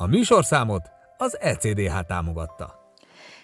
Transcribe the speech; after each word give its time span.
A 0.00 0.06
műsorszámot 0.06 0.90
az 1.16 1.40
ECDH 1.40 2.00
támogatta. 2.06 2.94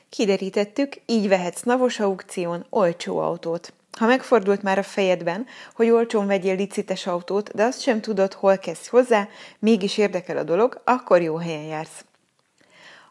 Kiderítettük, 0.09 0.97
így 1.07 1.29
vehetsz 1.29 1.63
navos 1.63 2.01
aukción 2.01 2.67
olcsó 2.71 3.19
autót. 3.19 3.73
Ha 3.99 4.07
megfordult 4.07 4.63
már 4.63 4.79
a 4.79 4.83
fejedben, 4.83 5.47
hogy 5.75 5.91
olcsón 5.91 6.27
vegyél 6.27 6.57
licites 6.57 7.07
autót, 7.07 7.55
de 7.55 7.63
azt 7.63 7.81
sem 7.81 8.01
tudod, 8.01 8.33
hol 8.33 8.59
kezdj 8.59 8.89
hozzá, 8.91 9.29
mégis 9.59 9.99
érdekel 9.99 10.37
a 10.37 10.43
dolog, 10.43 10.81
akkor 10.85 11.23
jó 11.23 11.37
helyen 11.37 11.65
jársz. 11.65 12.05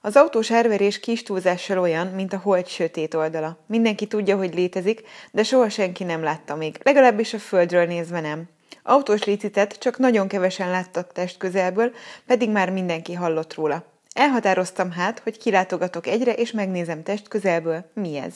Az 0.02 0.16
autós 0.16 0.52
árverés 0.52 1.00
kis 1.00 1.24
túlzással 1.24 1.80
olyan, 1.80 2.08
mint 2.08 2.34
a 2.34 2.38
hold 2.38 2.68
sötét 2.68 3.14
oldala. 3.14 3.58
Mindenki 3.68 4.08
tudja, 4.08 4.38
hogy 4.38 4.54
létezik, 4.54 5.02
de 5.32 5.44
soha 5.44 5.70
senki 5.70 6.04
nem 6.04 6.24
látta 6.24 6.56
még, 6.56 6.80
legalábbis 6.84 7.34
a 7.34 7.40
földről 7.40 7.86
nézve 7.86 8.20
nem. 8.20 8.50
Autós 8.84 9.24
licitet 9.24 9.78
csak 9.80 9.98
nagyon 9.98 10.28
kevesen 10.28 10.70
láttak 10.70 11.12
test 11.12 11.38
közelből, 11.38 11.92
pedig 12.28 12.50
már 12.50 12.70
mindenki 12.70 13.14
hallott 13.14 13.54
róla. 13.54 13.84
Elhatároztam 14.14 14.92
hát, 14.92 15.20
hogy 15.20 15.38
kilátogatok 15.38 16.08
egyre, 16.08 16.34
és 16.34 16.52
megnézem 16.52 17.04
test 17.04 17.28
közelből, 17.28 17.86
mi 17.94 18.18
ez. 18.18 18.34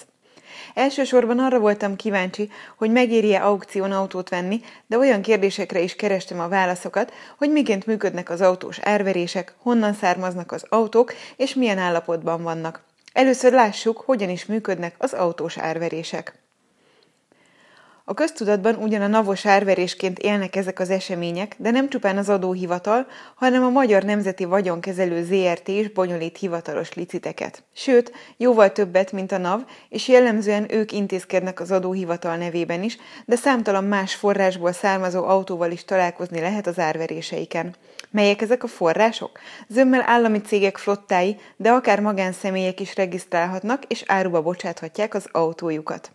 Elsősorban 0.74 1.40
arra 1.40 1.60
voltam 1.60 1.96
kíváncsi, 1.96 2.50
hogy 2.78 2.92
megéri-e 2.92 3.44
aukción 3.44 3.92
autót 3.92 4.30
venni, 4.30 4.62
de 4.88 4.98
olyan 4.98 5.22
kérdésekre 5.22 5.80
is 5.80 5.96
kerestem 5.96 6.40
a 6.40 6.48
válaszokat, 6.48 7.14
hogy 7.38 7.52
miként 7.52 7.86
működnek 7.86 8.30
az 8.30 8.42
autós 8.42 8.80
árverések, 8.80 9.54
honnan 9.62 9.94
származnak 9.94 10.52
az 10.52 10.66
autók, 10.70 11.14
és 11.36 11.54
milyen 11.54 11.78
állapotban 11.78 12.44
vannak. 12.44 12.84
Először 13.14 13.52
lássuk, 13.52 13.98
hogyan 13.98 14.30
is 14.30 14.46
működnek 14.46 14.96
az 14.98 15.14
autós 15.14 15.58
árverések. 15.58 16.34
A 18.10 18.14
köztudatban 18.14 18.76
ugyan 18.76 19.02
a 19.02 19.08
navos 19.08 19.46
árverésként 19.46 20.20
élnek 20.20 20.56
ezek 20.56 20.80
az 20.80 20.90
események, 20.90 21.56
de 21.58 21.72
nem 21.72 21.90
csupán 21.90 22.18
az 22.18 22.30
adóhivatal, 22.30 23.08
hanem 23.36 23.64
a 23.64 23.70
Magyar 23.70 24.04
Nemzeti 24.04 24.46
Vagyonkezelő 24.46 25.24
ZRT 25.24 25.68
is 25.68 25.90
bonyolít 25.90 26.38
hivatalos 26.38 26.94
liciteket. 26.94 27.64
Sőt, 27.74 28.12
jóval 28.38 28.72
többet, 28.72 29.12
mint 29.12 29.32
a 29.32 29.38
NAV, 29.38 29.62
és 29.90 30.08
jellemzően 30.08 30.72
ők 30.72 30.92
intézkednek 30.92 31.60
az 31.60 31.72
adóhivatal 31.72 32.36
nevében 32.36 32.84
is, 32.84 32.98
de 33.26 33.36
számtalan 33.36 33.84
más 33.84 34.16
forrásból 34.16 34.72
származó 34.72 35.24
autóval 35.24 35.72
is 35.72 35.86
találkozni 35.86 36.40
lehet 36.40 36.68
az 36.68 36.80
árveréseiken. 36.80 37.76
Melyek 38.12 38.42
ezek 38.42 38.64
a 38.64 38.68
források? 38.68 39.40
Zömmel 39.68 40.04
állami 40.06 40.42
cégek 40.42 40.78
flottái, 40.78 41.38
de 41.56 41.70
akár 41.70 42.00
magánszemélyek 42.00 42.80
is 42.80 42.96
regisztrálhatnak 42.96 43.84
és 43.88 44.04
áruba 44.06 44.42
bocsáthatják 44.42 45.14
az 45.14 45.28
autójukat. 45.32 46.12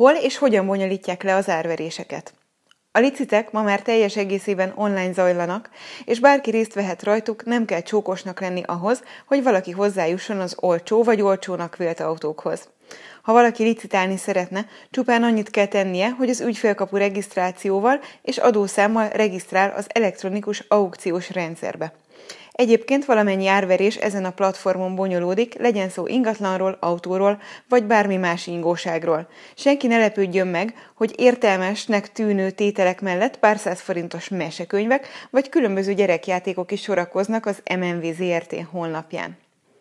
Hol 0.00 0.12
és 0.14 0.36
hogyan 0.36 0.66
bonyolítják 0.66 1.22
le 1.22 1.34
az 1.34 1.48
árveréseket? 1.48 2.34
A 2.92 2.98
licitek 2.98 3.50
ma 3.50 3.62
már 3.62 3.82
teljes 3.82 4.16
egészében 4.16 4.72
online 4.76 5.12
zajlanak, 5.12 5.70
és 6.04 6.20
bárki 6.20 6.50
részt 6.50 6.74
vehet 6.74 7.02
rajtuk, 7.02 7.44
nem 7.44 7.64
kell 7.64 7.80
csókosnak 7.80 8.40
lenni 8.40 8.62
ahhoz, 8.66 9.02
hogy 9.26 9.42
valaki 9.42 9.70
hozzájusson 9.70 10.40
az 10.40 10.56
olcsó 10.60 11.02
vagy 11.02 11.20
olcsónak 11.20 11.76
vélt 11.76 12.00
autókhoz. 12.00 12.68
Ha 13.22 13.32
valaki 13.32 13.62
licitálni 13.62 14.16
szeretne, 14.16 14.66
csupán 14.90 15.22
annyit 15.22 15.50
kell 15.50 15.66
tennie, 15.66 16.08
hogy 16.08 16.28
az 16.28 16.40
ügyfélkapu 16.40 16.96
regisztrációval 16.96 18.00
és 18.22 18.38
adószámmal 18.38 19.08
regisztrál 19.08 19.72
az 19.76 19.86
elektronikus 19.88 20.64
aukciós 20.68 21.30
rendszerbe. 21.30 21.92
Egyébként 22.52 23.04
valamennyi 23.04 23.46
árverés 23.46 23.96
ezen 23.96 24.24
a 24.24 24.30
platformon 24.30 24.94
bonyolódik, 24.94 25.58
legyen 25.58 25.88
szó 25.88 26.06
ingatlanról, 26.06 26.76
autóról, 26.80 27.40
vagy 27.68 27.84
bármi 27.84 28.16
más 28.16 28.46
ingóságról. 28.46 29.28
Senki 29.54 29.86
ne 29.86 29.98
lepődjön 29.98 30.46
meg, 30.46 30.74
hogy 30.94 31.14
értelmesnek 31.16 32.12
tűnő 32.12 32.50
tételek 32.50 33.00
mellett 33.00 33.38
pár 33.38 33.58
száz 33.58 33.80
forintos 33.80 34.28
mesekönyvek, 34.28 35.08
vagy 35.30 35.48
különböző 35.48 35.94
gyerekjátékok 35.94 36.72
is 36.72 36.82
sorakoznak 36.82 37.46
az 37.46 37.62
MNV 37.78 38.04
ZRT 38.14 38.54
honlapján. 38.70 39.38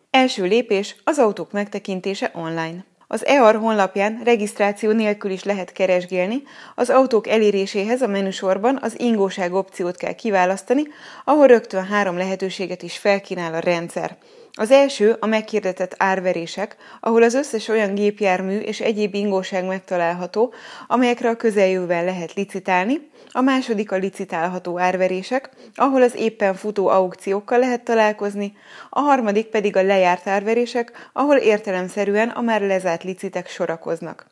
Első 0.09 0.43
lépés 0.43 0.95
az 1.03 1.19
autók 1.19 1.51
megtekintése 1.51 2.31
online. 2.33 2.88
Az 3.11 3.25
EAR 3.25 3.55
honlapján 3.55 4.21
regisztráció 4.23 4.91
nélkül 4.91 5.31
is 5.31 5.43
lehet 5.43 5.71
keresgélni, 5.71 6.43
az 6.75 6.89
autók 6.89 7.27
eléréséhez 7.27 8.01
a 8.01 8.07
menüsorban 8.07 8.77
az 8.81 8.99
ingóság 8.99 9.53
opciót 9.53 9.95
kell 9.95 10.13
kiválasztani, 10.13 10.83
ahol 11.23 11.47
rögtön 11.47 11.85
három 11.85 12.17
lehetőséget 12.17 12.81
is 12.81 12.97
felkínál 12.97 13.53
a 13.53 13.59
rendszer. 13.59 14.17
Az 14.59 14.71
első 14.71 15.15
a 15.19 15.25
meghirdetett 15.25 15.95
árverések, 15.97 16.75
ahol 16.99 17.23
az 17.23 17.33
összes 17.33 17.67
olyan 17.67 17.95
gépjármű 17.95 18.57
és 18.57 18.79
egyéb 18.79 19.13
ingóság 19.13 19.65
megtalálható, 19.65 20.53
amelyekre 20.87 21.29
a 21.29 21.35
közeljövőben 21.35 22.05
lehet 22.05 22.33
licitálni, 22.33 23.09
a 23.31 23.41
második 23.41 23.91
a 23.91 23.95
licitálható 23.95 24.79
árverések, 24.79 25.49
ahol 25.75 26.01
az 26.01 26.15
éppen 26.15 26.55
futó 26.55 26.87
aukciókkal 26.87 27.59
lehet 27.59 27.83
találkozni, 27.83 28.57
a 28.89 28.99
harmadik 28.99 29.45
pedig 29.45 29.75
a 29.75 29.83
lejárt 29.83 30.27
árverések, 30.27 31.09
ahol 31.13 31.35
értelemszerűen 31.37 32.29
a 32.29 32.41
már 32.41 32.61
lezárt 32.61 33.03
licitek 33.03 33.47
sorakoznak. 33.47 34.27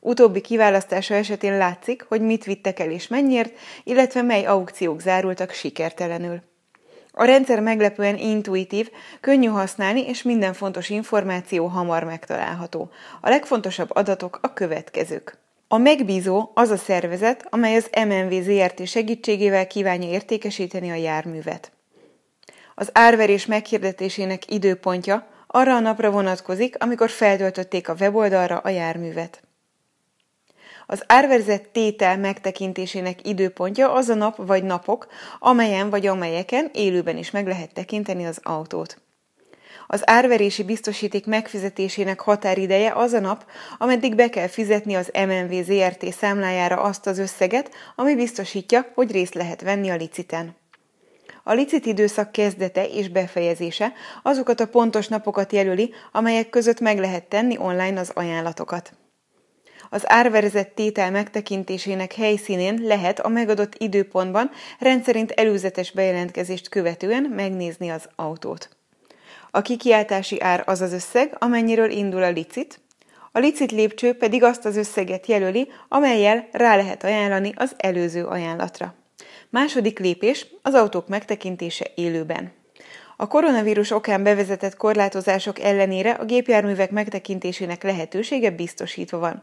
Utóbbi 0.00 0.40
kiválasztása 0.40 1.14
esetén 1.14 1.56
látszik, 1.56 2.04
hogy 2.08 2.20
mit 2.20 2.44
vittek 2.44 2.80
el 2.80 2.90
és 2.90 3.08
mennyiért, 3.08 3.52
illetve 3.84 4.22
mely 4.22 4.44
aukciók 4.44 5.00
zárultak 5.00 5.50
sikertelenül. 5.50 6.42
A 7.18 7.24
rendszer 7.24 7.60
meglepően 7.60 8.16
intuitív, 8.16 8.90
könnyű 9.20 9.46
használni, 9.46 10.06
és 10.06 10.22
minden 10.22 10.52
fontos 10.52 10.88
információ 10.90 11.66
hamar 11.66 12.04
megtalálható. 12.04 12.90
A 13.20 13.28
legfontosabb 13.28 13.90
adatok 13.92 14.38
a 14.42 14.52
következők. 14.52 15.38
A 15.68 15.76
megbízó 15.78 16.50
az 16.54 16.70
a 16.70 16.76
szervezet, 16.76 17.46
amely 17.50 17.76
az 17.76 17.90
MNV 18.06 18.42
ZRT 18.42 18.86
segítségével 18.86 19.66
kívánja 19.66 20.08
értékesíteni 20.08 20.90
a 20.90 20.94
járművet. 20.94 21.72
Az 22.74 22.90
árverés 22.92 23.46
meghirdetésének 23.46 24.50
időpontja 24.50 25.26
arra 25.46 25.74
a 25.74 25.80
napra 25.80 26.10
vonatkozik, 26.10 26.82
amikor 26.82 27.10
feltöltötték 27.10 27.88
a 27.88 27.96
weboldalra 28.00 28.58
a 28.58 28.68
járművet. 28.68 29.45
Az 30.86 31.02
árverzett 31.06 31.72
tétel 31.72 32.18
megtekintésének 32.18 33.26
időpontja 33.28 33.92
az 33.92 34.08
a 34.08 34.14
nap 34.14 34.46
vagy 34.46 34.64
napok, 34.64 35.06
amelyen 35.38 35.90
vagy 35.90 36.06
amelyeken 36.06 36.70
élőben 36.72 37.16
is 37.16 37.30
meg 37.30 37.46
lehet 37.46 37.72
tekinteni 37.72 38.26
az 38.26 38.40
autót. 38.42 39.00
Az 39.86 40.02
árverési 40.08 40.64
biztosíték 40.64 41.26
megfizetésének 41.26 42.20
határideje 42.20 42.92
az 42.92 43.12
a 43.12 43.20
nap, 43.20 43.44
ameddig 43.78 44.14
be 44.14 44.28
kell 44.28 44.46
fizetni 44.46 44.94
az 44.94 45.10
MNV 45.26 45.62
ZRT 45.62 46.12
számlájára 46.12 46.76
azt 46.76 47.06
az 47.06 47.18
összeget, 47.18 47.70
ami 47.96 48.14
biztosítja, 48.14 48.86
hogy 48.94 49.10
részt 49.10 49.34
lehet 49.34 49.60
venni 49.60 49.90
a 49.90 49.96
liciten. 49.96 50.56
A 51.42 51.52
licit 51.52 51.86
időszak 51.86 52.32
kezdete 52.32 52.88
és 52.88 53.08
befejezése 53.08 53.92
azokat 54.22 54.60
a 54.60 54.66
pontos 54.66 55.08
napokat 55.08 55.52
jelöli, 55.52 55.94
amelyek 56.12 56.50
között 56.50 56.80
meg 56.80 56.98
lehet 56.98 57.24
tenni 57.24 57.58
online 57.58 58.00
az 58.00 58.10
ajánlatokat. 58.14 58.92
Az 59.90 60.02
árverezett 60.10 60.74
tétel 60.74 61.10
megtekintésének 61.10 62.14
helyszínén 62.14 62.80
lehet 62.82 63.20
a 63.20 63.28
megadott 63.28 63.74
időpontban 63.78 64.50
rendszerint 64.78 65.30
előzetes 65.30 65.90
bejelentkezést 65.92 66.68
követően 66.68 67.22
megnézni 67.22 67.88
az 67.88 68.08
autót. 68.16 68.68
A 69.50 69.62
kikiáltási 69.62 70.40
ár 70.40 70.62
az 70.66 70.80
az 70.80 70.92
összeg, 70.92 71.36
amennyiről 71.38 71.90
indul 71.90 72.22
a 72.22 72.30
licit, 72.30 72.80
a 73.32 73.38
licit 73.38 73.72
lépcső 73.72 74.12
pedig 74.12 74.42
azt 74.42 74.64
az 74.64 74.76
összeget 74.76 75.26
jelöli, 75.26 75.68
amelyel 75.88 76.48
rá 76.52 76.76
lehet 76.76 77.04
ajánlani 77.04 77.52
az 77.56 77.74
előző 77.76 78.24
ajánlatra. 78.24 78.94
Második 79.50 79.98
lépés 79.98 80.46
az 80.62 80.74
autók 80.74 81.08
megtekintése 81.08 81.86
élőben. 81.94 82.52
A 83.18 83.26
koronavírus 83.26 83.90
okán 83.90 84.22
bevezetett 84.22 84.76
korlátozások 84.76 85.58
ellenére 85.58 86.10
a 86.10 86.24
gépjárművek 86.24 86.90
megtekintésének 86.90 87.82
lehetősége 87.82 88.50
biztosítva 88.50 89.18
van. 89.18 89.42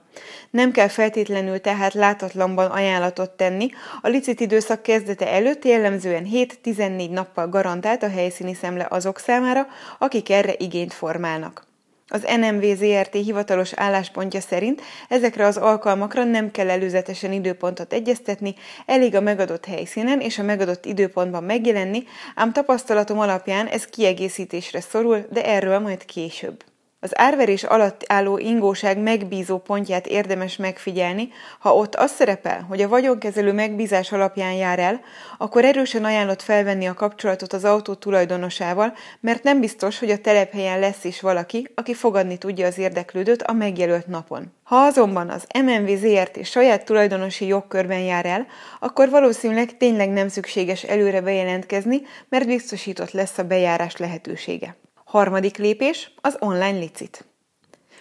Nem 0.50 0.72
kell 0.72 0.88
feltétlenül 0.88 1.62
tehát 1.62 1.94
látatlanban 1.94 2.72
ajánlatot 2.72 3.32
tenni, 3.32 3.70
a 4.02 4.08
licit 4.08 4.40
időszak 4.40 4.82
kezdete 4.82 5.28
előtt 5.28 5.66
jellemzően 5.66 6.28
7-14 6.64 7.10
nappal 7.10 7.50
garantált 7.50 8.04
a 8.04 8.10
helyszíni 8.10 8.54
szemle 8.54 8.88
azok 8.90 9.20
számára, 9.20 9.68
akik 10.00 10.30
erre 10.30 10.54
igényt 10.58 10.94
formálnak. 10.94 11.72
Az 12.14 12.26
NMV 12.40 12.64
ZRT 12.76 13.14
hivatalos 13.14 13.74
álláspontja 13.74 14.42
szerint 14.42 14.82
ezekre 15.10 15.46
az 15.46 15.58
alkalmakra 15.58 16.24
nem 16.24 16.52
kell 16.52 16.70
előzetesen 16.70 17.32
időpontot 17.32 17.94
egyeztetni, 17.94 18.56
elég 18.86 19.16
a 19.16 19.22
megadott 19.22 19.66
helyszínen 19.66 20.20
és 20.20 20.40
a 20.40 20.44
megadott 20.44 20.86
időpontban 20.86 21.44
megjelenni, 21.44 22.04
ám 22.36 22.54
tapasztalatom 22.54 23.20
alapján 23.20 23.68
ez 23.68 23.86
kiegészítésre 23.86 24.82
szorul, 24.82 25.26
de 25.32 25.46
erről 25.46 25.80
majd 25.80 26.06
később. 26.06 26.64
Az 27.04 27.20
árverés 27.20 27.64
alatt 27.64 28.04
álló 28.08 28.38
ingóság 28.38 28.98
megbízó 28.98 29.58
pontját 29.58 30.08
érdemes 30.08 30.56
megfigyelni, 30.56 31.30
ha 31.60 31.76
ott 31.76 31.96
az 31.96 32.12
szerepel, 32.12 32.66
hogy 32.70 32.82
a 32.82 32.88
vagyonkezelő 32.88 33.54
megbízás 33.54 34.12
alapján 34.12 34.54
jár 34.54 34.80
el, 34.80 35.02
akkor 35.38 35.66
erősen 35.66 36.06
ajánlott 36.06 36.42
felvenni 36.42 36.86
a 36.86 36.94
kapcsolatot 36.94 37.54
az 37.54 37.64
autó 37.64 37.94
tulajdonosával, 37.94 38.94
mert 39.20 39.44
nem 39.44 39.60
biztos, 39.60 40.00
hogy 40.00 40.10
a 40.10 40.18
telephelyen 40.18 40.80
lesz 40.80 41.04
is 41.04 41.22
valaki, 41.22 41.72
aki 41.76 41.94
fogadni 41.94 42.38
tudja 42.38 42.68
az 42.68 42.78
érdeklődőt 42.78 43.42
a 43.42 43.54
megjelölt 43.54 44.08
napon. 44.08 44.54
Ha 44.64 44.76
azonban 44.76 45.30
az 45.30 45.48
MNV 45.64 45.90
ZRT 45.98 46.46
saját 46.46 46.86
tulajdonosi 46.86 47.46
jogkörben 47.46 48.00
jár 48.00 48.26
el, 48.26 48.48
akkor 48.80 49.10
valószínűleg 49.10 49.78
tényleg 49.78 50.10
nem 50.10 50.28
szükséges 50.28 50.84
előre 50.84 51.22
bejelentkezni, 51.22 52.02
mert 52.30 52.48
biztosított 52.48 53.12
lesz 53.12 53.38
a 53.38 53.44
bejárás 53.44 53.98
lehetősége. 53.98 54.76
Harmadik 55.14 55.58
lépés 55.58 56.12
az 56.22 56.38
online 56.40 56.78
licit. 56.78 57.26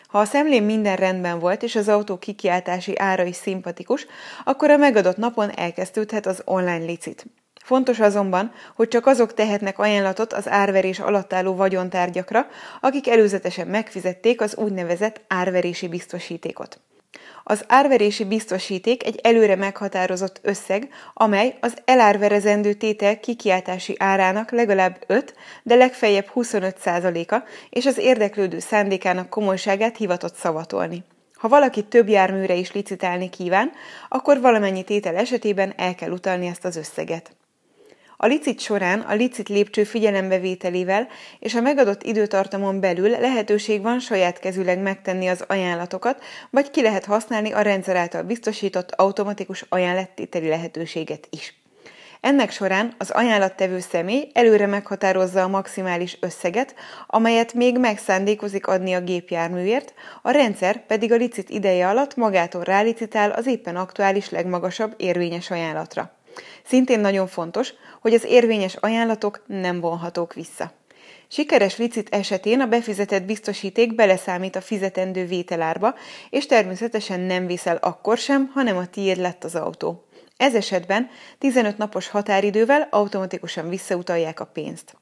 Ha 0.07 0.19
a 0.19 0.25
szemlén 0.25 0.63
minden 0.63 0.97
rendben 0.97 1.39
volt, 1.39 1.63
és 1.63 1.77
az 1.77 1.89
autó 1.89 2.19
kikiáltási 2.19 2.99
ára 2.99 3.23
is 3.23 3.37
szimpatikus, 3.37 4.07
akkor 4.45 4.71
a 4.71 4.77
megadott 4.77 5.17
napon 5.17 5.51
elkezdődhet 5.51 6.27
az 6.27 6.43
online 6.45 6.85
licit. 6.85 7.27
Fontos 7.65 8.01
azonban, 8.01 8.53
hogy 8.77 8.89
csak 8.89 9.07
azok 9.07 9.35
tehetnek 9.35 9.79
ajánlatot 9.79 10.33
az 10.33 10.49
árverés 10.49 10.99
alatt 10.99 11.33
álló 11.33 11.55
vagyontárgyakra, 11.55 12.47
akik 12.81 13.09
előzetesen 13.09 13.67
megfizették 13.67 14.41
az 14.41 14.57
úgynevezett 14.57 15.21
árverési 15.29 15.89
biztosítékot. 15.89 16.81
Az 17.45 17.65
árverési 17.69 18.25
biztosíték 18.25 19.05
egy 19.07 19.21
előre 19.23 19.57
meghatározott 19.57 20.41
összeg, 20.43 20.89
amely 21.15 21.57
az 21.61 21.77
elárverezendő 21.85 22.73
tétel 22.73 23.21
kikiáltási 23.21 23.95
árának 23.99 24.51
legalább 24.51 25.05
5, 25.07 25.35
de 25.63 25.75
legfeljebb 25.75 26.31
25%-a, 26.35 27.43
és 27.71 27.87
az 27.87 27.99
érdeklődő 27.99 28.59
szándékának 28.59 29.29
komolyságát 29.29 29.97
hivatott 29.97 30.35
szavatolni. 30.35 31.05
Ha 31.35 31.49
valaki 31.49 31.83
több 31.83 32.09
járműre 32.09 32.55
is 32.55 32.73
licitálni 32.73 33.31
kíván, 33.31 33.73
akkor 34.09 34.41
valamennyi 34.41 34.83
tétel 34.83 35.17
esetében 35.17 35.73
el 35.77 35.95
kell 35.95 36.11
utalni 36.11 36.47
ezt 36.47 36.65
az 36.65 36.77
összeget. 36.77 37.37
A 38.25 38.27
licit 38.27 38.61
során 38.61 39.01
a 39.01 39.15
licit 39.15 39.49
lépcső 39.49 39.85
figyelembevételével 39.85 41.09
és 41.39 41.55
a 41.55 41.61
megadott 41.61 42.03
időtartamon 42.03 42.81
belül 42.81 43.09
lehetőség 43.09 43.83
van 43.83 44.01
saját 44.01 44.39
kezüleg 44.39 44.79
megtenni 44.79 45.29
az 45.29 45.45
ajánlatokat, 45.47 46.23
vagy 46.51 46.71
ki 46.71 46.83
lehet 46.83 47.05
használni 47.05 47.53
a 47.53 47.61
rendszer 47.61 47.97
által 47.97 48.23
biztosított 48.23 48.93
automatikus 48.93 49.65
ajánlattételi 49.69 50.49
lehetőséget 50.49 51.27
is. 51.31 51.55
Ennek 52.21 52.51
során 52.51 52.95
az 52.99 53.11
ajánlattevő 53.11 53.81
személy 53.81 54.31
előre 54.33 54.67
meghatározza 54.67 55.43
a 55.43 55.49
maximális 55.49 56.19
összeget, 56.21 56.75
amelyet 57.07 57.55
még 57.55 57.79
megszándékozik 57.79 58.67
adni 58.67 58.93
a 58.93 59.01
gépjárműért, 59.01 59.95
a 60.23 60.31
rendszer 60.31 60.87
pedig 60.87 61.13
a 61.13 61.17
licit 61.17 61.51
ideje 61.51 61.89
alatt 61.89 62.17
magától 62.17 62.63
rálicitál 62.63 63.31
az 63.31 63.47
éppen 63.47 63.77
aktuális 63.77 64.31
legmagasabb 64.31 64.95
érvényes 64.97 65.51
ajánlatra. 65.51 66.22
Szintén 66.65 67.01
nagyon 67.01 67.27
fontos, 67.27 67.73
hogy 68.01 68.15
az 68.15 68.25
érvényes 68.25 68.75
ajánlatok 68.75 69.43
nem 69.47 69.81
vonhatók 69.81 70.35
vissza. 70.35 70.73
Sikeres 71.29 71.77
licit 71.77 72.15
esetén 72.15 72.61
a 72.61 72.67
befizetett 72.67 73.23
biztosíték 73.23 73.95
beleszámít 73.95 74.57
a 74.57 74.61
fizetendő 74.61 75.27
vételárba, 75.27 75.95
és 76.31 76.47
természetesen 76.47 77.21
nem 77.21 77.47
viszel 77.47 77.77
akkor 77.77 78.19
sem, 78.19 78.51
hanem 78.55 78.77
a 78.77 78.87
tiéd 78.87 79.17
lett 79.17 79.45
az 79.45 79.55
autó. 79.55 80.05
Ez 80.37 80.55
esetben 80.55 81.11
15 81.39 81.79
napos 81.79 82.09
határidővel 82.09 82.89
automatikusan 82.91 83.69
visszautalják 83.69 84.41
a 84.41 84.45
pénzt. 84.45 84.97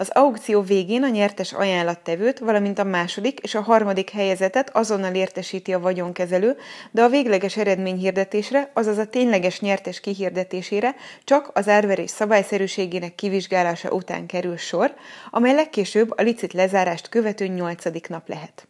Az 0.00 0.10
aukció 0.12 0.60
végén 0.60 1.02
a 1.02 1.08
nyertes 1.08 1.52
ajánlattevőt, 1.52 2.38
valamint 2.38 2.78
a 2.78 2.84
második 2.84 3.38
és 3.38 3.54
a 3.54 3.60
harmadik 3.60 4.10
helyezetet 4.10 4.76
azonnal 4.76 5.14
értesíti 5.14 5.72
a 5.72 5.80
vagyonkezelő, 5.80 6.56
de 6.90 7.02
a 7.02 7.08
végleges 7.08 7.56
eredményhirdetésre, 7.56 8.70
azaz 8.74 8.98
a 8.98 9.06
tényleges 9.06 9.60
nyertes 9.60 10.00
kihirdetésére 10.00 10.94
csak 11.24 11.50
az 11.54 11.68
árverés 11.68 12.10
szabályszerűségének 12.10 13.14
kivizsgálása 13.14 13.90
után 13.90 14.26
kerül 14.26 14.56
sor, 14.56 14.94
amely 15.30 15.54
legkésőbb 15.54 16.10
a 16.16 16.22
licit 16.22 16.52
lezárást 16.52 17.08
követő 17.08 17.46
nyolcadik 17.46 18.08
nap 18.08 18.28
lehet. 18.28 18.69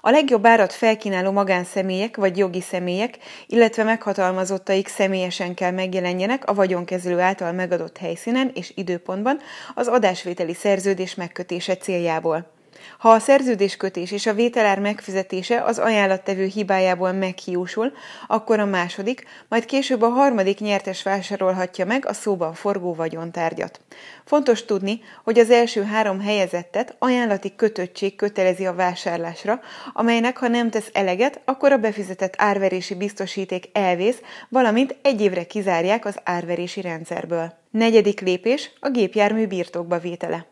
A 0.00 0.10
legjobb 0.10 0.46
árat 0.46 0.72
felkínáló 0.72 1.30
magánszemélyek 1.30 2.16
vagy 2.16 2.36
jogi 2.36 2.60
személyek, 2.60 3.18
illetve 3.46 3.82
meghatalmazottaik 3.82 4.88
személyesen 4.88 5.54
kell 5.54 5.70
megjelenjenek 5.70 6.48
a 6.48 6.54
vagyonkezelő 6.54 7.20
által 7.20 7.52
megadott 7.52 7.98
helyszínen 7.98 8.50
és 8.54 8.72
időpontban 8.74 9.38
az 9.74 9.88
adásvételi 9.88 10.54
szerződés 10.54 11.14
megkötése 11.14 11.76
céljából. 11.76 12.55
Ha 12.98 13.08
a 13.08 13.18
szerződéskötés 13.18 14.10
és 14.10 14.26
a 14.26 14.34
vételár 14.34 14.78
megfizetése 14.78 15.62
az 15.62 15.78
ajánlattevő 15.78 16.44
hibájából 16.44 17.12
meghiúsul, 17.12 17.92
akkor 18.26 18.60
a 18.60 18.64
második, 18.64 19.24
majd 19.48 19.64
később 19.64 20.02
a 20.02 20.08
harmadik 20.08 20.58
nyertes 20.58 21.02
vásárolhatja 21.02 21.84
meg 21.84 22.06
a 22.06 22.12
szóban 22.12 22.54
forgó 22.54 22.94
vagyontárgyat. 22.94 23.80
Fontos 24.24 24.64
tudni, 24.64 25.00
hogy 25.24 25.38
az 25.38 25.50
első 25.50 25.82
három 25.82 26.20
helyezettet 26.20 26.96
ajánlati 26.98 27.52
kötöttség 27.56 28.16
kötelezi 28.16 28.66
a 28.66 28.74
vásárlásra, 28.74 29.60
amelynek 29.92 30.36
ha 30.36 30.48
nem 30.48 30.70
tesz 30.70 30.90
eleget, 30.92 31.40
akkor 31.44 31.72
a 31.72 31.78
befizetett 31.78 32.34
árverési 32.38 32.94
biztosíték 32.94 33.68
elvész, 33.72 34.20
valamint 34.48 34.96
egy 35.02 35.20
évre 35.20 35.44
kizárják 35.44 36.04
az 36.04 36.18
árverési 36.24 36.80
rendszerből. 36.80 37.52
Negyedik 37.70 38.20
lépés 38.20 38.70
a 38.80 38.88
gépjármű 38.88 39.46
birtokba 39.46 39.98
vétele. 39.98 40.46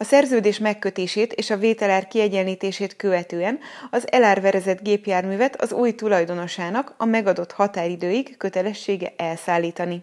A 0.00 0.04
szerződés 0.04 0.58
megkötését 0.58 1.32
és 1.32 1.50
a 1.50 1.56
vételár 1.56 2.08
kiegyenlítését 2.08 2.96
követően 2.96 3.58
az 3.90 4.12
elárverezett 4.12 4.82
gépjárművet 4.82 5.60
az 5.60 5.72
új 5.72 5.94
tulajdonosának 5.94 6.94
a 6.96 7.04
megadott 7.04 7.52
határidőig 7.52 8.36
kötelessége 8.36 9.12
elszállítani. 9.16 10.02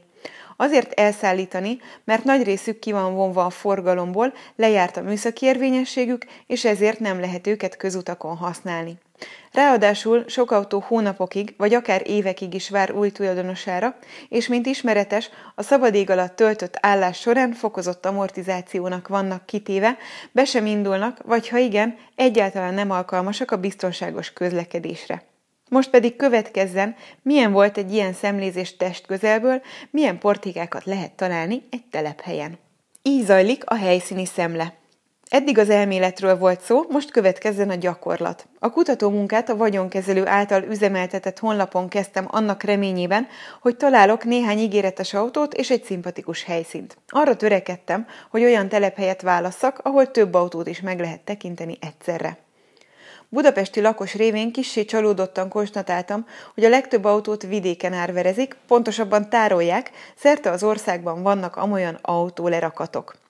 Azért 0.57 0.99
elszállítani, 0.99 1.77
mert 2.03 2.23
nagy 2.23 2.43
részük 2.43 2.79
ki 2.79 2.91
van 2.91 3.15
vonva 3.15 3.45
a 3.45 3.49
forgalomból, 3.49 4.33
lejárt 4.55 4.97
a 4.97 5.01
műszaki 5.01 5.45
érvényességük, 5.45 6.25
és 6.47 6.65
ezért 6.65 6.99
nem 6.99 7.19
lehet 7.19 7.47
őket 7.47 7.77
közutakon 7.77 8.35
használni. 8.35 8.97
Ráadásul 9.51 10.23
sok 10.27 10.51
autó 10.51 10.83
hónapokig, 10.87 11.53
vagy 11.57 11.73
akár 11.73 12.01
évekig 12.05 12.53
is 12.53 12.69
vár 12.69 12.91
új 12.91 13.09
tulajdonosára, 13.09 13.95
és 14.29 14.47
mint 14.47 14.65
ismeretes, 14.65 15.29
a 15.55 15.61
szabad 15.61 15.95
ég 15.95 16.09
alatt 16.09 16.35
töltött 16.35 16.77
állás 16.81 17.19
során 17.19 17.53
fokozott 17.53 18.05
amortizációnak 18.05 19.07
vannak 19.07 19.45
kitéve, 19.45 19.97
be 20.31 20.45
sem 20.45 20.65
indulnak, 20.65 21.17
vagy 21.25 21.49
ha 21.49 21.57
igen, 21.57 21.97
egyáltalán 22.15 22.73
nem 22.73 22.91
alkalmasak 22.91 23.51
a 23.51 23.57
biztonságos 23.57 24.33
közlekedésre. 24.33 25.23
Most 25.69 25.89
pedig 25.89 26.15
következzen, 26.15 26.95
milyen 27.21 27.51
volt 27.51 27.77
egy 27.77 27.93
ilyen 27.93 28.13
szemlézés 28.13 28.77
testközelből, 28.77 29.61
milyen 29.89 30.17
portikákat 30.17 30.85
lehet 30.85 31.11
találni 31.11 31.63
egy 31.69 31.85
telephelyen. 31.91 32.57
Így 33.01 33.25
zajlik 33.25 33.63
a 33.65 33.75
helyszíni 33.75 34.25
szemle. 34.25 34.73
Eddig 35.29 35.57
az 35.57 35.69
elméletről 35.69 36.37
volt 36.37 36.61
szó, 36.61 36.83
most 36.89 37.11
következzen 37.11 37.69
a 37.69 37.75
gyakorlat. 37.75 38.47
A 38.59 38.71
kutatómunkát 38.71 39.49
a 39.49 39.55
vagyonkezelő 39.55 40.27
által 40.27 40.63
üzemeltetett 40.63 41.39
honlapon 41.39 41.87
kezdtem 41.87 42.25
annak 42.27 42.63
reményében, 42.63 43.27
hogy 43.61 43.77
találok 43.77 44.23
néhány 44.23 44.57
ígéretes 44.57 45.13
autót 45.13 45.53
és 45.53 45.69
egy 45.69 45.83
szimpatikus 45.83 46.43
helyszínt. 46.43 46.97
Arra 47.07 47.35
törekedtem, 47.35 48.07
hogy 48.29 48.43
olyan 48.43 48.69
telephelyet 48.69 49.21
válasszak, 49.21 49.79
ahol 49.83 50.11
több 50.11 50.33
autót 50.33 50.67
is 50.67 50.81
meg 50.81 50.99
lehet 50.99 51.21
tekinteni 51.21 51.77
egyszerre. 51.81 52.37
Budapesti 53.29 53.81
lakos 53.81 54.13
révén 54.13 54.51
kissé 54.51 54.85
csalódottan 54.85 55.49
konstatáltam, 55.49 56.25
hogy 56.53 56.63
a 56.63 56.69
legtöbb 56.69 57.05
autót 57.05 57.43
vidéken 57.43 57.93
árverezik, 57.93 58.55
pontosabban 58.67 59.29
tárolják, 59.29 59.91
szerte 60.15 60.49
az 60.49 60.63
országban 60.63 61.23
vannak 61.23 61.55
amolyan 61.55 61.99
autólerakatok. 62.01 63.25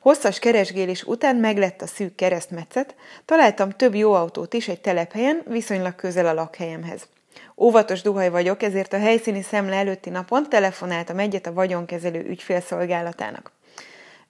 Hosszas 0.00 0.38
keresgélés 0.38 1.02
után 1.02 1.36
meglett 1.36 1.82
a 1.82 1.86
szűk 1.86 2.14
keresztmetszet, 2.14 2.94
találtam 3.24 3.70
több 3.70 3.94
jó 3.94 4.12
autót 4.12 4.54
is 4.54 4.68
egy 4.68 4.80
telephelyen, 4.80 5.42
viszonylag 5.46 5.94
közel 5.94 6.26
a 6.26 6.34
lakhelyemhez. 6.34 7.08
Óvatos 7.56 8.02
duhaj 8.02 8.30
vagyok, 8.30 8.62
ezért 8.62 8.92
a 8.92 8.98
helyszíni 8.98 9.42
szemle 9.42 9.76
előtti 9.76 10.10
napon 10.10 10.48
telefonáltam 10.48 11.18
egyet 11.18 11.46
a 11.46 11.52
vagyonkezelő 11.52 12.24
ügyfélszolgálatának. 12.28 13.52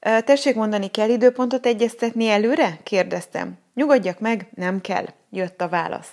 Tessék 0.00 0.54
mondani, 0.54 0.90
kell 0.90 1.08
időpontot 1.08 1.66
egyeztetni 1.66 2.28
előre? 2.28 2.78
kérdeztem. 2.82 3.58
Nyugodjak 3.74 4.20
meg, 4.20 4.46
nem 4.54 4.80
kell, 4.80 5.06
jött 5.30 5.60
a 5.60 5.68
válasz. 5.68 6.10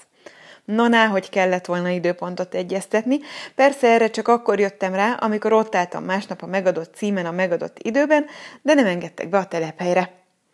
Na, 0.65 1.07
hogy 1.07 1.29
kellett 1.29 1.65
volna 1.65 1.89
időpontot 1.89 2.53
egyeztetni. 2.53 3.19
Persze 3.55 3.88
erre 3.88 4.10
csak 4.10 4.27
akkor 4.27 4.60
jöttem 4.60 4.93
rá, 4.93 5.13
amikor 5.13 5.53
ott 5.53 5.75
álltam 5.75 6.03
másnap 6.03 6.41
a 6.41 6.45
megadott 6.45 6.95
címen 6.95 7.25
a 7.25 7.31
megadott 7.31 7.77
időben, 7.81 8.25
de 8.62 8.74
nem 8.74 8.86
engedtek 8.86 9.29
be 9.29 9.38
a 9.38 9.45
telephelyre. 9.45 10.12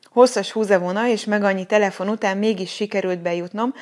Hosszas 0.10 0.52
húzavona 0.52 1.08
és 1.08 1.26
meg 1.26 1.44
annyi 1.44 1.66
telefon 1.66 2.10
után 2.10 2.38
mégis 2.38 2.74
sikerült 2.74 3.20
bejutnom, 3.20 3.74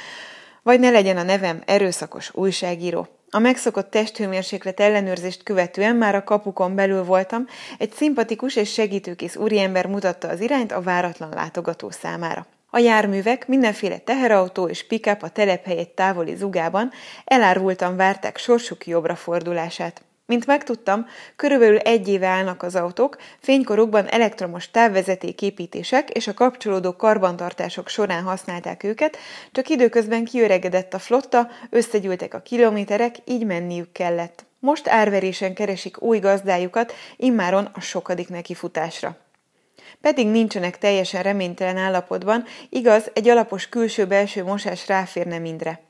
vagy 0.63 0.79
ne 0.79 0.89
legyen 0.89 1.17
a 1.17 1.23
nevem 1.23 1.61
erőszakos 1.65 2.35
újságíró. 2.35 3.07
A 3.29 3.39
megszokott 3.39 3.89
testhőmérséklet 3.89 4.79
ellenőrzést 4.79 5.43
követően 5.43 5.95
már 5.95 6.15
a 6.15 6.23
kapukon 6.23 6.75
belül 6.75 7.03
voltam, 7.03 7.45
egy 7.77 7.91
szimpatikus 7.91 8.55
és 8.55 8.73
segítőkész 8.73 9.35
úriember 9.35 9.85
mutatta 9.85 10.27
az 10.27 10.39
irányt 10.39 10.71
a 10.71 10.81
váratlan 10.81 11.29
látogató 11.29 11.89
számára. 11.89 12.45
A 12.71 12.77
járművek, 12.77 13.47
mindenféle 13.47 13.97
teherautó 13.97 14.67
és 14.67 14.87
pickup 14.87 15.23
a 15.23 15.29
telephely 15.29 15.91
távoli 15.95 16.35
zugában 16.35 16.91
elárultan 17.25 17.95
várták 17.95 18.37
sorsuk 18.37 18.87
jobbra 18.87 19.15
fordulását. 19.15 20.01
Mint 20.25 20.45
megtudtam, 20.45 21.05
körülbelül 21.35 21.77
egy 21.77 22.07
éve 22.07 22.27
állnak 22.27 22.63
az 22.63 22.75
autók, 22.75 23.17
fénykorukban 23.39 24.07
elektromos 24.07 24.71
távvezetéképítések 24.71 26.09
és 26.09 26.27
a 26.27 26.33
kapcsolódó 26.33 26.95
karbantartások 26.95 27.87
során 27.87 28.23
használták 28.23 28.83
őket, 28.83 29.17
csak 29.51 29.69
időközben 29.69 30.25
kiöregedett 30.25 30.93
a 30.93 30.99
flotta, 30.99 31.47
összegyűltek 31.69 32.33
a 32.33 32.41
kilométerek, 32.41 33.15
így 33.25 33.45
menniük 33.45 33.91
kellett. 33.91 34.45
Most 34.59 34.87
árverésen 34.87 35.53
keresik 35.53 36.01
új 36.01 36.19
gazdájukat, 36.19 36.93
immáron 37.17 37.69
a 37.73 37.79
sokadik 37.79 38.29
nekifutásra 38.29 39.17
pedig 40.01 40.27
nincsenek 40.27 40.77
teljesen 40.77 41.23
reménytelen 41.23 41.77
állapotban, 41.77 42.45
igaz, 42.69 43.11
egy 43.13 43.29
alapos 43.29 43.69
külső-belső 43.69 44.43
mosás 44.43 44.87
ráférne 44.87 45.37
mindre. 45.37 45.81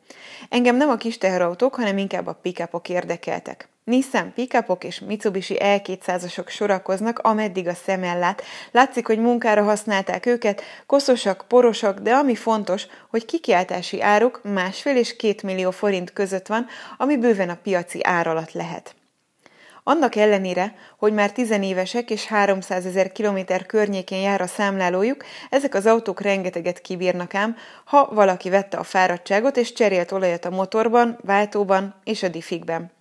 Engem 0.50 0.76
nem 0.76 0.90
a 0.90 0.96
kis 0.96 1.18
teherautók, 1.18 1.76
hanem 1.76 1.98
inkább 1.98 2.28
a 2.28 2.40
pickupok 2.42 2.90
érdekeltek. 2.90 3.70
Nissan 3.84 4.34
pickupok 4.34 4.84
és 4.84 5.00
Mitsubishi 5.00 5.58
L200-asok 5.60 6.48
sorakoznak, 6.48 7.20
ameddig 7.20 7.68
a 7.68 7.74
szem 7.74 8.04
ellát. 8.04 8.44
Látszik, 8.72 9.08
hogy 9.08 9.20
munkára 9.20 9.64
használták 9.64 10.26
őket, 10.26 10.62
koszosak, 10.86 11.46
porosak, 11.48 12.00
de 12.00 12.14
ami 12.14 12.36
fontos, 12.36 12.86
hogy 13.10 13.26
kikiáltási 13.26 14.02
áruk 14.02 14.42
másfél 14.44 14.96
és 14.96 15.16
két 15.16 15.44
millió 15.44 15.72
forint 15.72 16.14
között 16.14 16.48
van, 16.48 16.68
ami 16.98 17.18
bőven 17.18 17.50
a 17.50 17.60
piaci 17.64 18.00
ár 18.04 18.28
alatt 18.28 18.52
lehet. 18.52 18.96
Annak 19.84 20.16
ellenére, 20.16 20.76
hogy 20.98 21.14
már 21.14 21.32
tizenévesek 21.32 22.10
és 22.10 22.26
300 22.26 22.86
ezer 22.86 23.12
kilométer 23.12 23.66
környékén 23.66 24.22
jár 24.22 24.42
a 24.42 24.48
számlálójuk, 24.48 25.24
ezek 25.50 25.74
az 25.74 25.86
autók 25.86 26.22
rengeteget 26.22 26.82
kibírnak 26.82 27.36
ám, 27.36 27.56
ha 27.86 28.10
valaki 28.14 28.50
vette 28.50 28.78
a 28.78 28.84
fáradtságot 28.84 29.58
és 29.58 29.74
cserélt 29.74 30.12
olajat 30.12 30.46
a 30.46 30.50
motorban, 30.50 31.18
váltóban 31.22 31.96
és 32.04 32.24
a 32.24 32.28
diffikben. 32.28 32.92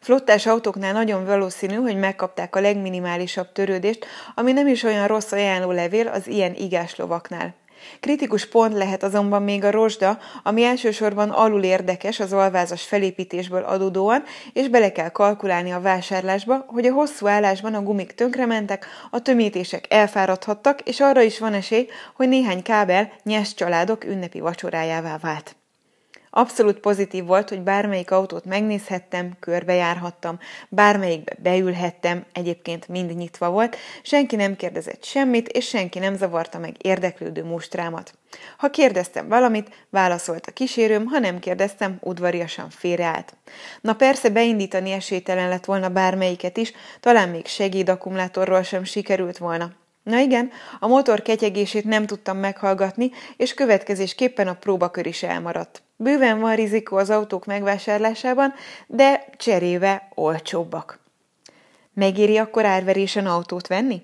Flottás 0.00 0.46
autóknál 0.46 0.92
nagyon 0.92 1.24
valószínű, 1.24 1.74
hogy 1.74 1.96
megkapták 1.96 2.56
a 2.56 2.60
legminimálisabb 2.60 3.52
törődést, 3.52 4.06
ami 4.34 4.52
nem 4.52 4.66
is 4.66 4.82
olyan 4.82 5.06
rossz 5.06 5.32
ajánló 5.32 5.70
levél 5.70 6.08
az 6.08 6.26
ilyen 6.26 6.54
igás 6.54 6.96
lovaknál. 6.96 7.54
Kritikus 8.00 8.46
pont 8.46 8.74
lehet 8.74 9.02
azonban 9.02 9.42
még 9.42 9.64
a 9.64 9.70
rozsda, 9.70 10.18
ami 10.42 10.64
elsősorban 10.64 11.30
alul 11.30 11.62
érdekes 11.62 12.20
az 12.20 12.32
alvázas 12.32 12.82
felépítésből 12.82 13.62
adódóan, 13.62 14.22
és 14.52 14.68
bele 14.68 14.92
kell 14.92 15.08
kalkulálni 15.08 15.70
a 15.70 15.80
vásárlásba, 15.80 16.64
hogy 16.68 16.86
a 16.86 16.92
hosszú 16.92 17.26
állásban 17.26 17.74
a 17.74 17.82
gumik 17.82 18.12
tönkrementek, 18.12 18.86
a 19.10 19.22
tömítések 19.22 19.86
elfáradhattak, 19.88 20.80
és 20.80 21.00
arra 21.00 21.22
is 21.22 21.38
van 21.38 21.52
esély, 21.52 21.88
hogy 22.16 22.28
néhány 22.28 22.62
kábel 22.62 23.12
nyers 23.22 23.54
családok 23.54 24.04
ünnepi 24.04 24.40
vacsorájává 24.40 25.18
vált. 25.18 25.59
Abszolút 26.32 26.78
pozitív 26.78 27.24
volt, 27.24 27.48
hogy 27.48 27.60
bármelyik 27.60 28.10
autót 28.10 28.44
megnézhettem, 28.44 29.36
körbejárhattam, 29.40 30.38
bármelyikbe 30.68 31.36
beülhettem, 31.38 32.24
egyébként 32.32 32.88
mind 32.88 33.16
nyitva 33.16 33.50
volt, 33.50 33.76
senki 34.02 34.36
nem 34.36 34.56
kérdezett 34.56 35.04
semmit, 35.04 35.48
és 35.48 35.68
senki 35.68 35.98
nem 35.98 36.16
zavarta 36.16 36.58
meg 36.58 36.74
érdeklődő 36.78 37.44
mustrámat. 37.44 38.14
Ha 38.56 38.70
kérdeztem 38.70 39.28
valamit, 39.28 39.86
válaszolt 39.88 40.46
a 40.46 40.52
kísérőm, 40.52 41.06
ha 41.06 41.18
nem 41.18 41.38
kérdeztem, 41.38 41.98
udvariasan 42.00 42.70
félreállt. 42.70 43.36
Na 43.80 43.94
persze 43.94 44.28
beindítani 44.28 44.90
esélytelen 44.90 45.48
lett 45.48 45.64
volna 45.64 45.88
bármelyiket 45.88 46.56
is, 46.56 46.72
talán 47.00 47.28
még 47.28 47.46
segédakkumulátorról 47.46 48.62
sem 48.62 48.84
sikerült 48.84 49.38
volna. 49.38 49.72
Na 50.02 50.18
igen, 50.18 50.50
a 50.80 50.86
motor 50.86 51.22
ketyegését 51.22 51.84
nem 51.84 52.06
tudtam 52.06 52.38
meghallgatni, 52.38 53.10
és 53.36 53.54
következésképpen 53.54 54.48
a 54.48 54.54
próbakör 54.54 55.06
is 55.06 55.22
elmaradt. 55.22 55.82
Bőven 56.02 56.40
van 56.40 56.54
rizikó 56.54 56.96
az 56.96 57.10
autók 57.10 57.44
megvásárlásában, 57.44 58.54
de 58.86 59.24
cserébe 59.36 60.08
olcsóbbak. 60.14 60.98
Megéri 61.94 62.38
akkor 62.38 62.64
árverésen 62.64 63.26
autót 63.26 63.66
venni? 63.66 64.02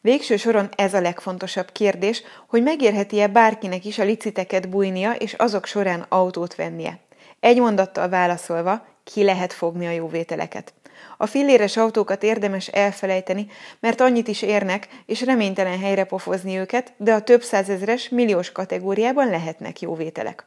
Végső 0.00 0.36
soron 0.36 0.68
ez 0.76 0.94
a 0.94 1.00
legfontosabb 1.00 1.72
kérdés, 1.72 2.22
hogy 2.48 2.62
megérheti-e 2.62 3.26
bárkinek 3.26 3.84
is 3.84 3.98
a 3.98 4.04
liciteket 4.04 4.68
bújnia 4.68 5.12
és 5.12 5.32
azok 5.32 5.66
során 5.66 6.06
autót 6.08 6.54
vennie. 6.54 6.98
Egy 7.40 7.60
mondattal 7.60 8.08
válaszolva, 8.08 8.86
ki 9.04 9.22
lehet 9.22 9.52
fogni 9.52 9.86
a 9.86 9.90
jóvételeket. 9.90 10.72
A 11.16 11.26
filléres 11.26 11.76
autókat 11.76 12.22
érdemes 12.22 12.68
elfelejteni, 12.68 13.46
mert 13.80 14.00
annyit 14.00 14.28
is 14.28 14.42
érnek, 14.42 14.88
és 15.06 15.22
reménytelen 15.24 15.78
helyre 15.78 16.04
pofozni 16.04 16.56
őket, 16.56 16.92
de 16.96 17.12
a 17.12 17.22
több 17.22 17.42
százezres, 17.42 18.08
milliós 18.08 18.52
kategóriában 18.52 19.28
lehetnek 19.28 19.80
jóvételek. 19.80 20.46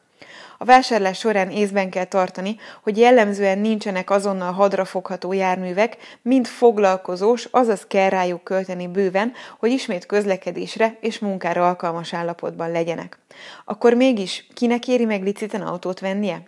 A 0.57 0.65
vásárlás 0.65 1.17
során 1.17 1.49
észben 1.51 1.89
kell 1.89 2.03
tartani, 2.03 2.55
hogy 2.83 2.97
jellemzően 2.97 3.59
nincsenek 3.59 4.09
azonnal 4.09 4.51
hadrafogható 4.51 5.33
járművek, 5.33 5.97
mind 6.21 6.47
foglalkozós, 6.47 7.47
azaz 7.51 7.85
kell 7.87 8.09
rájuk 8.09 8.43
költeni 8.43 8.87
bőven, 8.87 9.33
hogy 9.59 9.71
ismét 9.71 10.05
közlekedésre 10.05 10.97
és 11.01 11.19
munkára 11.19 11.67
alkalmas 11.67 12.13
állapotban 12.13 12.71
legyenek. 12.71 13.19
Akkor 13.65 13.93
mégis 13.93 14.47
kinek 14.53 14.87
éri 14.87 15.05
meg 15.05 15.23
liciten 15.23 15.61
autót 15.61 15.99
vennie? 15.99 16.41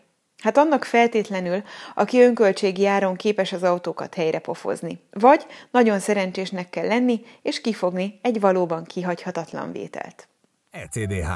Hát 0.44 0.58
annak 0.58 0.84
feltétlenül, 0.84 1.64
aki 1.96 2.22
önköltségi 2.22 2.86
áron 2.86 3.16
képes 3.16 3.52
az 3.52 3.64
autókat 3.64 4.14
helyre 4.14 4.40
pofozni. 4.40 5.02
Vagy 5.12 5.46
nagyon 5.72 6.00
szerencsésnek 6.00 6.70
kell 6.70 6.88
lenni, 6.88 7.22
és 7.42 7.62
kifogni 7.62 8.20
egy 8.22 8.40
valóban 8.40 8.84
kihagyhatatlan 8.84 9.72
vételt. 9.72 10.28
ECDH. 10.72 11.30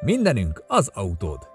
Mindenünk 0.00 0.64
az 0.66 0.90
autód. 0.94 1.53